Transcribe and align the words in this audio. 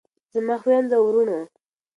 زما 0.33 0.55
خویندو 0.61 0.95
او 0.97 1.03
وروڼو. 1.07 1.39